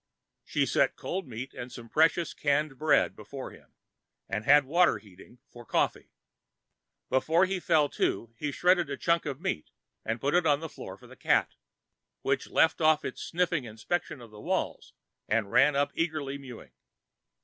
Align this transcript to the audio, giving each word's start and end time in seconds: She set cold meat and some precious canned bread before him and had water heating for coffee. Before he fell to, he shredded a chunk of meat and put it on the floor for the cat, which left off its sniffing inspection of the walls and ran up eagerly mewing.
She 0.43 0.65
set 0.65 0.95
cold 0.95 1.27
meat 1.27 1.53
and 1.53 1.71
some 1.71 1.87
precious 1.87 2.33
canned 2.33 2.79
bread 2.79 3.15
before 3.15 3.51
him 3.51 3.75
and 4.27 4.45
had 4.45 4.65
water 4.65 4.97
heating 4.97 5.37
for 5.47 5.63
coffee. 5.63 6.09
Before 7.11 7.45
he 7.45 7.59
fell 7.59 7.87
to, 7.89 8.33
he 8.39 8.51
shredded 8.51 8.89
a 8.89 8.97
chunk 8.97 9.27
of 9.27 9.39
meat 9.39 9.69
and 10.03 10.19
put 10.19 10.33
it 10.33 10.47
on 10.47 10.59
the 10.59 10.67
floor 10.69 10.97
for 10.97 11.05
the 11.05 11.15
cat, 11.15 11.53
which 12.23 12.49
left 12.49 12.81
off 12.81 13.05
its 13.05 13.21
sniffing 13.21 13.65
inspection 13.65 14.21
of 14.21 14.31
the 14.31 14.41
walls 14.41 14.93
and 15.29 15.51
ran 15.51 15.75
up 15.75 15.91
eagerly 15.93 16.39
mewing. 16.39 16.71